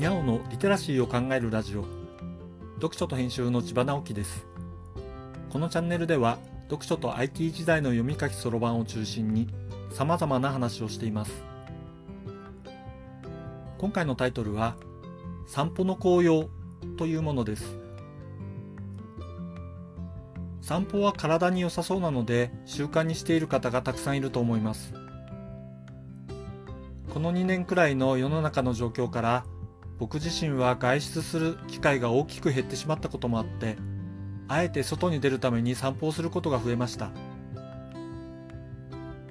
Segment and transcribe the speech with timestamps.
[0.00, 1.84] にゃおのリテラシーを考えるラジオ。
[2.76, 4.46] 読書と編集の千葉直樹です。
[5.50, 6.38] このチャンネルでは
[6.70, 9.46] 読書と IT 時代の読み書きそろばんを中心に
[9.92, 11.42] 様々な話をしています。
[13.76, 14.74] 今回のタイトルは
[15.46, 16.48] 散歩の紅葉
[16.96, 17.76] というものです。
[20.62, 24.94] 散歩は体に良さそうなので習慣にしている方がたくさんいると思います。
[27.12, 29.44] この2年くらいの世の中の状況から
[30.00, 33.76] 僕自身は外出する機会が大きく減ってしまったこともあって
[34.48, 37.10] あえて外に出るために散歩をすることが増えました。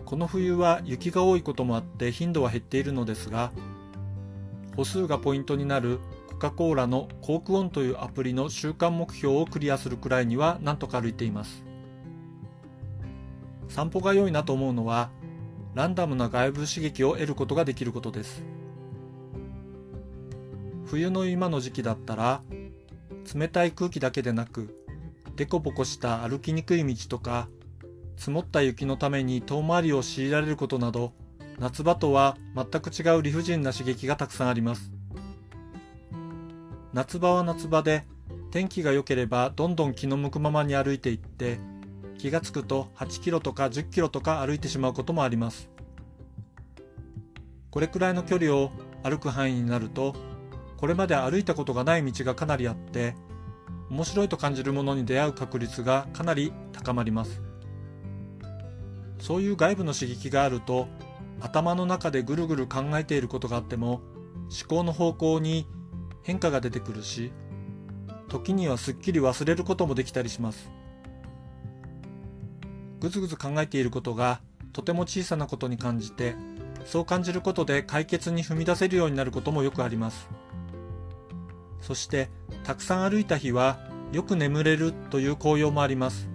[0.05, 3.51] この冬は雪が多いこともあって頻度は減っているのですが
[4.75, 11.63] 歩数がポイントになるコカ・コーラのコークオンというアプリの週間目標をクリアするくらいにはなんとか歩いています。
[13.67, 15.09] 散歩が良いなと思うのは
[15.75, 18.58] ランダムな外部刺激を得ることができることです。
[20.89, 22.41] 冬の今の時期だったら
[23.35, 24.75] 冷たい空気だけでなく
[25.35, 27.47] デコボコした歩きにくい道とか
[28.17, 31.13] 積もった雪のために遠回りを強いられることなど
[31.59, 34.91] 夏場とは全く違う理不尽な刺激がたくさんあります
[36.93, 38.05] 夏場は夏場で
[38.51, 41.59] 天気が良ければどんどん気の向くままに歩いていって
[42.19, 45.69] 気がつくと8キロとか10キロとか歩いてしまうこともあります。
[47.71, 48.71] これくらいの距離を
[49.03, 50.15] 歩く範囲になると、
[50.79, 53.15] これまで歩いたことがない道がかなりあって、
[53.89, 57.41] 面白いと感じるものに出会う確率がかなり高まります。
[59.19, 60.87] そういう外部の刺激があると、
[61.41, 64.01] 頭の中でぐるぐる考えていることがあっても、
[64.49, 65.67] 思考の方向に
[66.23, 67.33] 変化が出てくるし、
[68.29, 70.71] 時にはすっきり忘れることもできたりします。
[72.99, 74.41] ぐずぐず考えていることが
[74.73, 76.35] とても小さなことに感じて
[76.85, 80.29] そう感じることで解決に踏み出せるようになることもよくあります
[81.81, 82.29] そして
[82.63, 83.79] たくさん歩いた日は
[84.11, 86.29] よく眠れるという効用もあります。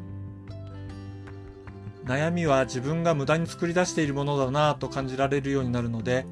[2.04, 6.26] 悩みは自分が無駄に作り出しているものだなぁと感じられるようになるので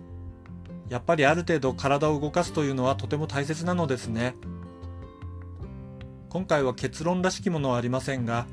[0.91, 4.35] やっぱりある程度体を動かすというのはとても大切なのですね。
[6.29, 8.47] 今回は結論らしきものはありませんが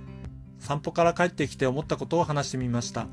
[0.60, 3.08] 散歩から帰ってきて思ったことを話してみました。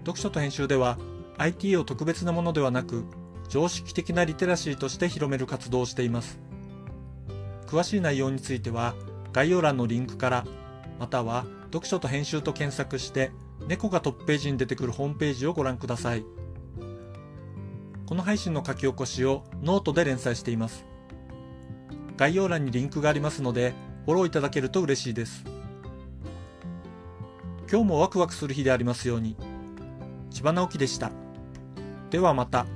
[0.00, 0.98] 読書と編集では
[1.36, 3.04] IT を特別なものではなく
[3.50, 6.40] 常識的なリテラシーとして広める活動をしています
[7.66, 8.94] 詳しい内容については
[9.34, 10.46] 概要欄のリンクから
[10.98, 13.30] または読書と編集と検索して
[13.68, 16.24] 猫がトップページに出てくるホームページをご覧ください
[18.06, 20.86] この配信の書き起こしをノートで連載しています
[22.16, 23.74] 概要欄にリンクがありますので
[24.04, 25.44] フォローいただけると嬉しいです。
[27.70, 29.36] 今日もワクワクする日でありますように。
[30.30, 31.12] 千葉直樹でした。
[32.10, 32.66] ではまた。